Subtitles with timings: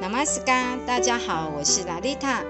[0.00, 2.42] Namaskar，大家好，我是拉丽塔。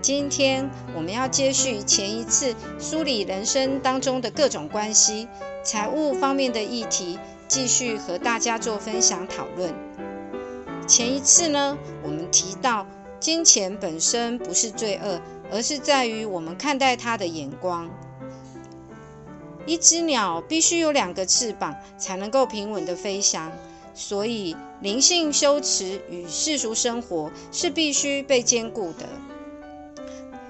[0.00, 5.26] 今天我们要接续前一次梳理人生当中的各种关系、
[5.64, 7.18] 财务方面的议题，
[7.48, 9.74] 继续和大家做分享讨论。
[10.86, 12.86] 前一次呢，我们提到
[13.18, 15.20] 金钱本身不是罪恶，
[15.50, 17.90] 而是在于我们看待它的眼光。
[19.66, 23.50] 一只鸟必须有两个翅膀，才能够平稳的飞翔。
[23.98, 29.08] 所以，灵性修持与世俗生活是必须被兼顾的。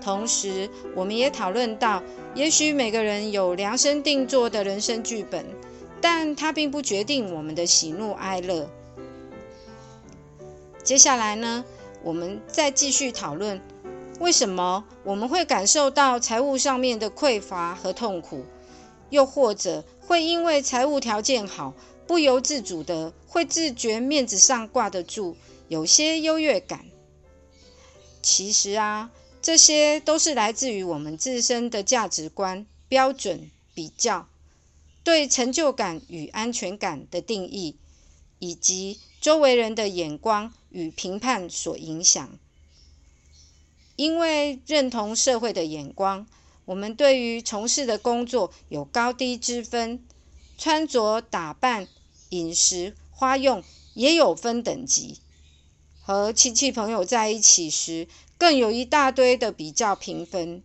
[0.00, 2.02] 同时，我们也讨论到，
[2.34, 5.44] 也许每个人有量身定做的人生剧本，
[6.00, 8.66] 但它并不决定我们的喜怒哀乐。
[10.82, 11.62] 接下来呢，
[12.02, 13.60] 我们再继续讨论，
[14.20, 18.46] 为什么我们会感受到财务上面的匮乏和痛苦，
[19.10, 21.74] 又或者会因为财务条件好。
[22.06, 25.36] 不由自主的会自觉面子上挂得住，
[25.68, 26.84] 有些优越感。
[28.22, 29.10] 其实啊，
[29.40, 34.28] 这些都是来自于我们自身的价值观、标准、比较，
[35.02, 37.76] 对成就感与安全感的定义，
[38.38, 42.38] 以及周围人的眼光与评判所影响。
[43.96, 46.26] 因为认同社会的眼光，
[46.64, 50.04] 我们对于从事的工作有高低之分。
[50.56, 51.88] 穿着打扮、
[52.30, 53.62] 饮食、花用
[53.94, 55.18] 也有分等级。
[56.02, 60.62] 和亲戚朋友在一起时，更有一大堆的比较评分。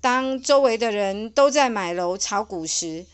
[0.00, 3.04] 当周围的人都在买楼炒股时，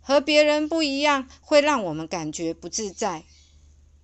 [0.00, 3.22] 和别人不一样，会让我们感觉不自在。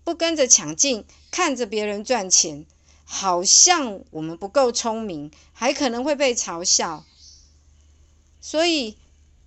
[0.05, 2.64] 不跟着抢进，看着别人赚钱，
[3.05, 7.05] 好像我们不够聪明，还可能会被嘲笑。
[8.41, 8.97] 所以。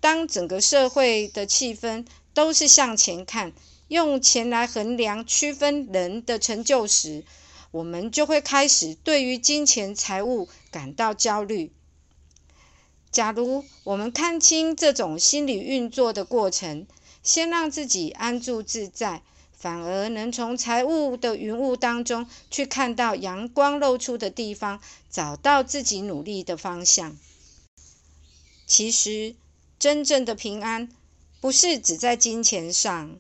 [0.02, 3.54] 当整个社会的气氛都是向前看，
[3.88, 7.24] 用钱来衡量、区分人的成就时，
[7.70, 11.72] 我们就会开始对于金钱财务感到焦虑。
[13.12, 16.88] 假如我们看清这种心理运作的过程，
[17.22, 19.22] 先让自己安住自在，
[19.56, 24.82] 反而能从财务的云雾当中去看到阳光露出的地方，
[25.12, 27.16] 找到自己努力的方向。
[28.66, 29.36] 其实。
[29.82, 30.90] 真正的平安，
[31.40, 33.18] 不是只在金钱上。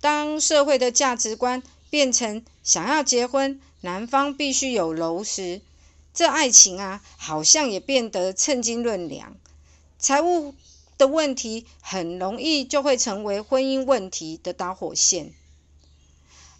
[0.00, 5.60] 当社会的价值观变成想要结婚，男方必须有楼时，
[6.12, 9.36] 这爱情啊，好像也变得称斤论两。
[9.96, 10.56] 财务
[10.98, 15.32] 的问题很容易就会成为婚姻问题的导火线。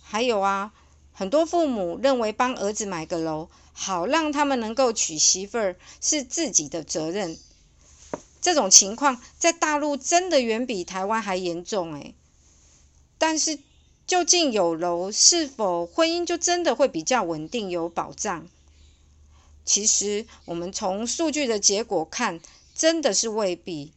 [0.04, 0.72] 还有啊，
[1.12, 7.36] 很多父母认为帮儿子买个楼，好让他们能够娶媳妇儿，是自己的责任。
[8.40, 12.14] 这种情况在大陆真的远比台湾还严重诶。
[13.18, 13.58] 但是
[14.06, 18.46] 究竟有楼，是否婚姻就真的会比较稳定有保障？
[19.64, 22.40] 其实我们从数据的结果看，
[22.74, 23.92] 真的是未必。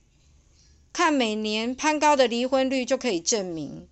[0.92, 3.88] 看每年攀高的离婚率就可以证明。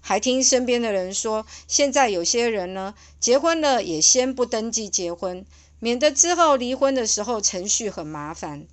[0.00, 5.46] 还听身边的人说，现在有些人呢，结婚了也先不登记结婚，
[5.78, 8.66] 免得之后离婚的时候程序很麻烦。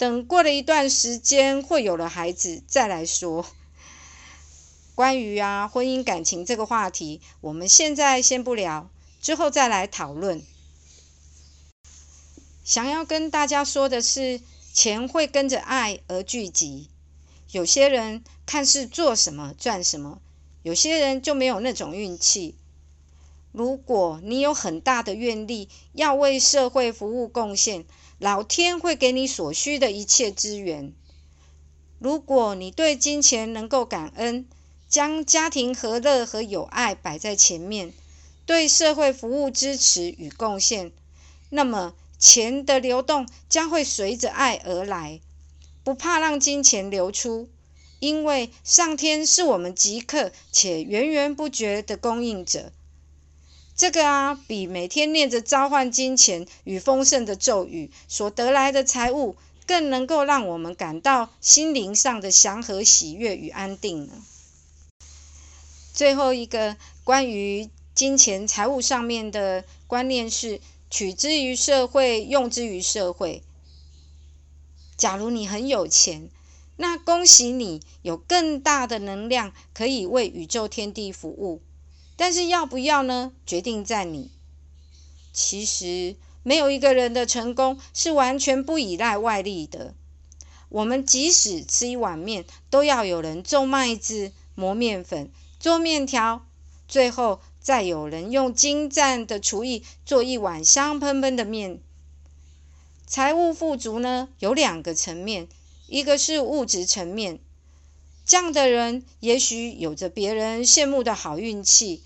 [0.00, 3.44] 等过了一段时间，会有了孩子再来说。
[4.94, 8.88] 关于啊婚姻感情这个话题，我们现在先不聊，
[9.20, 10.42] 之后再来讨论。
[12.64, 14.40] 想要跟大家说的是，
[14.72, 16.88] 钱会跟着爱而聚集。
[17.50, 20.22] 有些人看似做什么赚什么，
[20.62, 22.54] 有些人就没有那种运气。
[23.52, 27.84] 如果你有很大的愿力，要为社会服务贡献。
[28.20, 30.92] 老天会给你所需的一切资源。
[31.98, 34.46] 如果你对金钱能够感恩，
[34.90, 37.94] 将家庭和乐和友爱摆在前面，
[38.44, 40.92] 对社会服务支持与贡献，
[41.48, 45.20] 那么钱的流动将会随着爱而来。
[45.82, 47.48] 不怕让金钱流出，
[48.00, 52.70] 因为上天是我们即刻且源源不绝的供应者。
[53.80, 59.36] 这个啊，比每天念着召唤金钱与丰盛的咒语所得来的财物，
[59.66, 64.12] 更能够让我们感到心灵上的祥和、喜悦与安定呢。
[65.94, 70.60] 最后一个关于金钱财务上面的观念是：
[70.90, 73.42] 取之于社会，用之于社会。
[74.98, 76.28] 假如你很有钱，
[76.76, 81.62] 那恭喜你，有更大的能量可以为宇宙天地服务。
[82.20, 83.32] 但是要不要呢？
[83.46, 84.30] 决定在你。
[85.32, 89.94] 其实没有一个人的成功是完全不依赖外力的。
[90.68, 96.46] 我们即使吃一碗面，都要有人种麦子、磨面粉、做面条、
[96.86, 101.80] 最后再有人用精湛的厨艺做一碗香喷喷的面。
[103.06, 105.48] 财务富足呢，有两个层面，
[105.86, 107.40] 一个是物质层面，
[108.26, 112.04] 这样的人也许有着别人羡慕的好运气，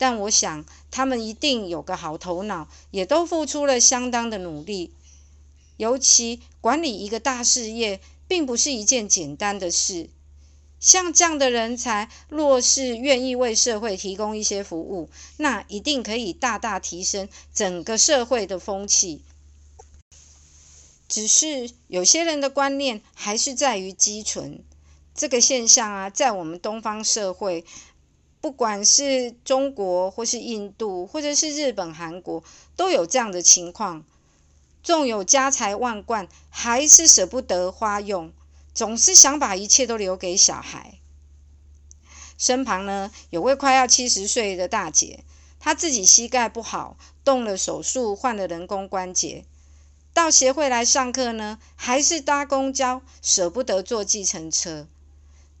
[0.00, 4.94] 但我想他们一定有个好头脑，也都付出了相当的努力。
[5.76, 10.08] 尤其管理一个大事业，并不是一件简单的事。
[10.80, 19.20] 像这样的人才，若是愿意为社会提供一些服务，那一定可以大大提升整个社会的风气。
[21.08, 24.64] 只是有些人的观念还是在于积存
[25.14, 27.66] 这个现象啊，在我们东方社会，
[28.40, 32.42] 不管是中国或是印度，或者是日本、韩国，
[32.74, 34.04] 都有这样的情况。
[34.82, 38.32] 纵有家财万贯，还是舍不得花用，
[38.72, 40.94] 总是想把一切都留给小孩。
[42.38, 45.22] 身旁呢，有位快要七十岁的大姐，
[45.58, 49.44] 她自己膝盖不好，动了手术，换了人工关节。
[50.14, 54.88] 到协会来上课呢，还是搭公交，舍不得坐计程车。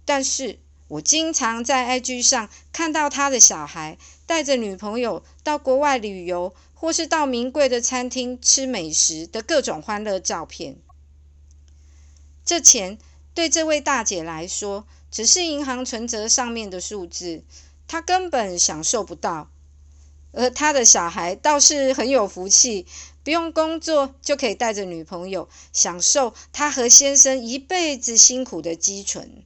[0.06, 0.58] 但是
[0.90, 3.96] 我经常在 IG 上看到他的小孩
[4.26, 10.78] 带着女朋友到国外旅游，或是到名贵的餐厅吃美食的各种欢乐照片。
[12.44, 12.98] 这钱
[13.34, 17.44] 对这位大姐来说，只是银行存折上面的数字，
[17.86, 19.48] 她根本享受不到。
[20.32, 22.86] 而他的小孩倒是很有福气。
[23.22, 29.44] 不用工作就可以带着女朋友享受他和先生一辈子辛苦的积存。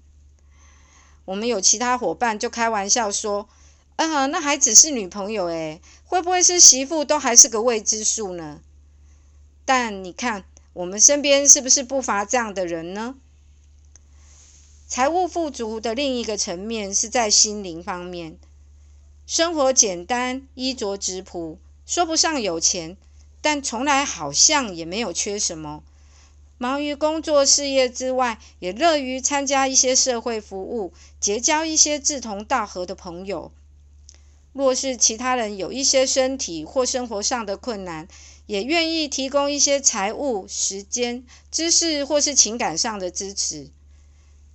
[1.25, 3.49] 我们有其他伙伴就开玩笑说
[3.97, 8.61] ：“啊，那还只是女朋友诶，会不会是媳妇都还是个未知数呢？”
[9.65, 13.15] 但你看，我们身边是不是不乏这样的人呢？
[14.87, 18.39] 财务富足的另一个层面是在心灵方面，
[19.27, 22.97] 生活简单，衣着质朴，说不上有钱。
[23.41, 25.83] 但从来好像也没有缺什么。
[26.65, 33.53] 忙于工作事业之外，也乐于参加一些社会服务，结交一些志同道合的朋友。
[34.55, 38.09] 若是其他人有一些身体或生活上的困难，
[38.47, 43.69] 也愿意提供一些财务、时间、知识或是情感上的支持。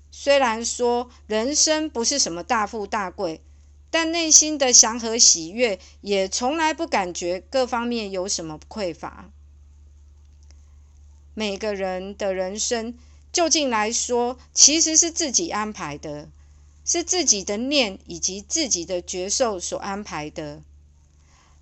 [0.09, 3.43] 虽然说人生不是什么大富大贵。
[3.91, 9.29] 但内心的祥和喜悦，也从来不感觉各方面有什么匮乏。
[11.39, 12.97] 每个人的人生，
[13.31, 16.27] 究竟来说，其实是自己安排的，
[16.83, 20.61] 是自己的念以及自己的觉受所安排的。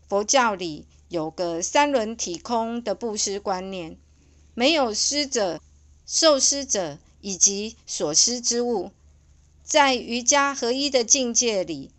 [0.10, 3.96] 佛教里有个三轮体空的布施观念，
[4.56, 5.62] 没有施者、
[6.08, 8.90] 受施者以及所施之物，
[9.64, 11.92] 在瑜伽合一的境界里。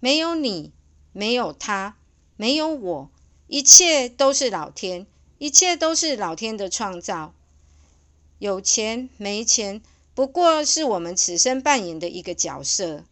[0.00, 0.72] 没有你，
[1.12, 1.98] 没有他，
[2.38, 3.10] 没有我，
[3.46, 5.06] 一切都是老天，
[5.38, 7.34] 一切都是老天的创造。
[8.38, 9.82] 有钱没钱，
[10.14, 13.04] 不过是我们此生扮演的一个角色。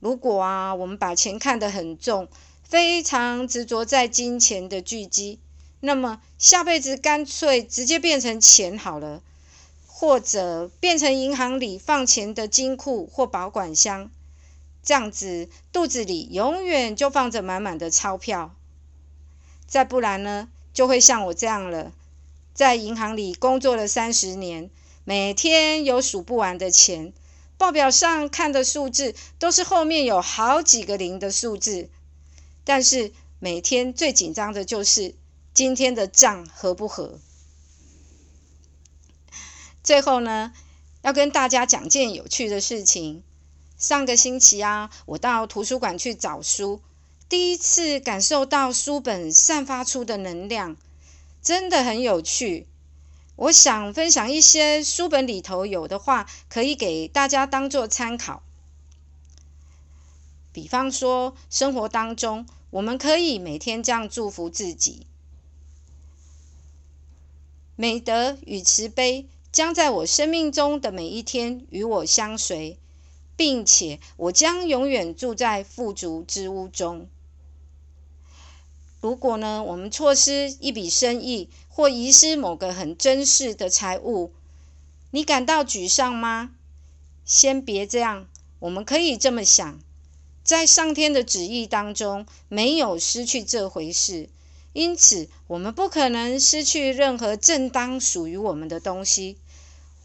[0.00, 2.28] 如果啊，我们把钱看得很重，
[2.62, 5.38] 非常执着在金钱的聚集，
[5.80, 9.22] 那么下辈子干脆直接变成钱好了，
[9.86, 14.10] 或者变成银行里放钱的金库或保管箱。
[14.82, 18.54] 这样子，肚子里永远就放着满满的钞票。
[19.66, 21.90] 再不然呢，就会像我这样了，
[22.54, 24.70] 在银行里工作了三十年，
[25.02, 27.12] 每天有数不完的钱，
[27.56, 31.90] 报表上看的数字都是后面有好几个零的数字。
[32.62, 35.16] 但是每天最紧张的就是
[35.52, 37.18] 今天的账合不合。
[39.82, 40.52] 最后呢，
[41.02, 43.24] 要跟大家讲件有趣的事情。
[43.76, 46.80] 上个星期啊，我到图书馆去找书，
[47.28, 50.78] 第一次感受到书本散发出的能量，
[51.42, 52.66] 真的很有趣。
[53.36, 58.42] 我想分享一些书本里头有的话，可以给大家当做参考。
[60.52, 65.06] 比方说，生活当中，我们可以每天这样祝福自己：
[67.76, 72.78] 美德与慈悲将在我生命中的每一天与我相随。
[73.36, 77.06] 并且我将永远住在富足之屋中。
[79.00, 84.32] 如果呢，我们错失一笔生意或遗失某个很珍视的财物，
[85.12, 86.50] 你感到沮丧吗？
[87.24, 88.26] 先别这样，
[88.58, 89.78] 我们可以这么想：
[90.42, 94.28] 在上天的旨意当中，没有失去这回事，
[94.72, 99.36] 因此我们不可能失去任何正当属于我们的东西。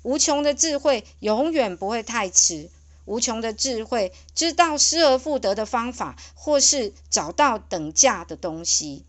[0.03, 2.69] 无穷的智慧永远不会太迟。
[3.05, 9.05] 无穷的智慧，知道失而复得的方法，或是找到等价的东西。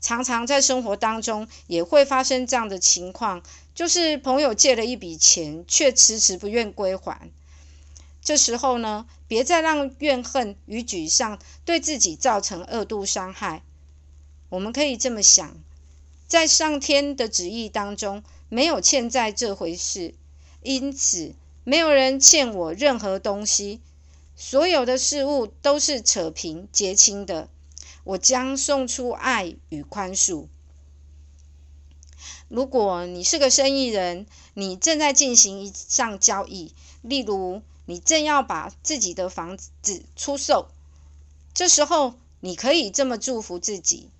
[0.00, 3.42] 常常在生活当中也会发生这样的情况，
[3.74, 7.30] 就是朋友借了一笔钱，却迟迟不愿归还。
[8.22, 13.62] 这时候呢，别再让怨恨与沮丧对自己造成二度伤害。
[14.50, 15.56] 我们可以这么想，
[16.28, 20.14] 在上天的旨意当中，没有欠债这回事，
[20.62, 23.80] 因此没有人欠我任何东西，
[24.36, 27.48] 所有的事物都是扯平结清的。
[28.04, 30.46] 我将送出爱与宽恕。
[32.48, 40.68] 如果你是个生意人，你正在进行一项交易，例如你正要把自己的房子出售，
[41.54, 44.10] 这时候你可以这么祝福自己：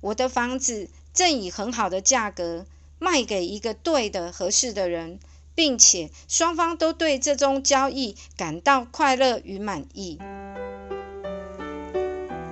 [0.00, 2.66] 我的房子正以很好的价格
[2.98, 5.20] 卖给一个对的、合适的人，
[5.58, 10.16] 并且双方都对这宗交易感到快乐与满意。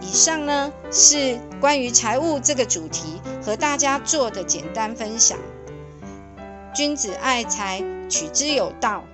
[0.00, 5.38] 以上呢是关于财务这个主题和大家做的简单分享。
[6.74, 9.04] 君子爱财，取之有道。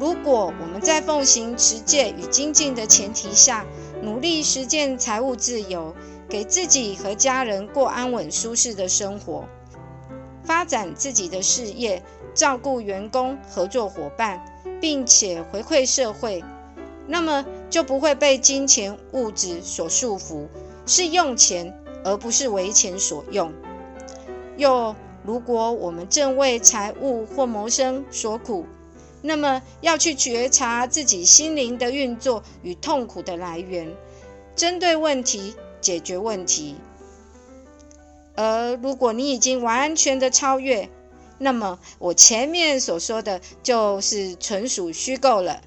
[0.00, 3.66] 如果我们在奉行持戒与精进的前提下，
[4.00, 5.94] 努力实践财务自由，
[6.30, 9.44] 给自己和家人过安稳舒适的生活，
[10.48, 12.02] 发展自己的事业，
[12.32, 14.42] 照顾员工、合作伙伴，
[14.80, 16.42] 并且回馈社会。
[17.06, 20.46] 那么就不会被金钱物质所束缚，
[20.86, 23.52] 是用钱而不是为钱所用。
[24.56, 28.64] 又如果我们正为财务或谋生所苦，
[29.20, 33.94] 那么要去觉察自己心灵的运作与痛苦的来源，
[34.56, 36.76] 针对问题解决问题。
[38.38, 40.88] 而如果你已经完全的超越，
[41.38, 45.60] 那么我前面所说的就是纯属虚构了。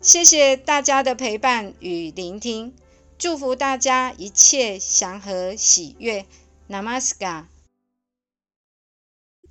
[0.00, 2.74] 谢谢大家的陪伴与聆听，
[3.18, 6.24] 祝福大家一切祥和喜悦。
[6.70, 7.51] Namaskar。